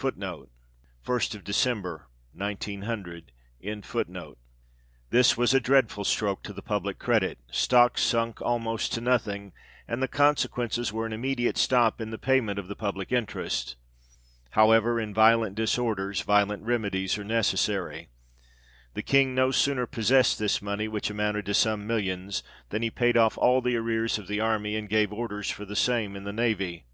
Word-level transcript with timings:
1 0.00 0.20
This 0.20 0.90
was 5.36 5.54
a 5.54 5.60
dreadful 5.60 6.04
stroke 6.04 6.42
to 6.44 6.52
the 6.52 6.62
public 6.62 6.98
credit; 7.00 7.38
stocks 7.50 8.00
sunk 8.04 8.40
almost 8.40 8.92
to 8.92 9.00
nothing, 9.00 9.52
and 9.88 10.00
the 10.00 10.06
consequences 10.06 10.92
were 10.92 11.06
an 11.06 11.12
immediate 11.12 11.58
stop 11.58 12.00
in 12.00 12.10
the 12.10 12.18
payment 12.18 12.56
of 12.60 12.68
the 12.68 12.76
public 12.76 13.10
interest. 13.10 13.74
However, 14.50 15.00
in 15.00 15.12
violent 15.12 15.56
disorders, 15.56 16.20
violent 16.22 16.62
remedies 16.62 17.18
are 17.18 17.24
necessary. 17.24 18.10
The 18.94 19.02
King 19.02 19.34
no 19.34 19.50
sooner 19.50 19.86
possessed 19.88 20.38
this 20.38 20.62
money, 20.62 20.86
which 20.86 21.10
amounted 21.10 21.46
to 21.46 21.54
some 21.54 21.84
millions, 21.84 22.44
than 22.68 22.82
he 22.82 22.92
paid 22.92 23.16
off 23.16 23.36
all 23.36 23.60
the 23.60 23.74
arrears 23.74 24.18
of 24.20 24.28
the 24.28 24.38
army, 24.38 24.76
and 24.76 24.88
gave 24.88 25.12
orders 25.12 25.50
for 25.50 25.64
the 25.64 25.74
same 25.74 26.14
in 26.14 26.22
the 26.22 26.32
navy. 26.32 26.84